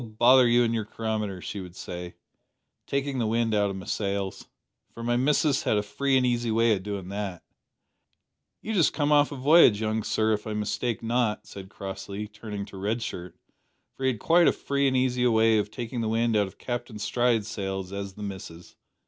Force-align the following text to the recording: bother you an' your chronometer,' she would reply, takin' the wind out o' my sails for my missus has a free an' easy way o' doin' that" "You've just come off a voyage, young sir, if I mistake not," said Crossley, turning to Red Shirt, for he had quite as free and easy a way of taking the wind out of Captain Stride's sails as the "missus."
bother 0.03 0.47
you 0.47 0.63
an' 0.63 0.73
your 0.73 0.83
chronometer,' 0.83 1.41
she 1.43 1.59
would 1.59 1.75
reply, 1.79 2.15
takin' 2.87 3.19
the 3.19 3.27
wind 3.27 3.53
out 3.53 3.69
o' 3.69 3.73
my 3.73 3.85
sails 3.85 4.47
for 4.91 5.03
my 5.03 5.15
missus 5.15 5.61
has 5.61 5.77
a 5.77 5.83
free 5.83 6.17
an' 6.17 6.25
easy 6.25 6.49
way 6.49 6.73
o' 6.73 6.79
doin' 6.79 7.09
that" 7.09 7.43
"You've 8.63 8.77
just 8.77 8.93
come 8.93 9.11
off 9.11 9.31
a 9.31 9.35
voyage, 9.35 9.79
young 9.79 10.01
sir, 10.01 10.33
if 10.33 10.47
I 10.47 10.53
mistake 10.53 11.03
not," 11.03 11.45
said 11.45 11.69
Crossley, 11.69 12.27
turning 12.27 12.65
to 12.65 12.77
Red 12.77 13.03
Shirt, 13.03 13.35
for 13.95 14.03
he 14.03 14.09
had 14.09 14.19
quite 14.19 14.47
as 14.47 14.55
free 14.55 14.87
and 14.87 14.97
easy 14.97 15.23
a 15.23 15.29
way 15.29 15.59
of 15.59 15.69
taking 15.69 16.01
the 16.01 16.09
wind 16.09 16.35
out 16.35 16.47
of 16.47 16.57
Captain 16.57 16.97
Stride's 16.97 17.47
sails 17.47 17.93
as 17.93 18.13
the 18.13 18.23
"missus." 18.23 18.75